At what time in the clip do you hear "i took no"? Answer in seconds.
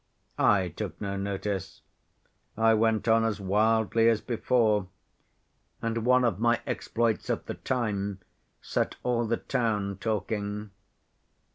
0.39-1.15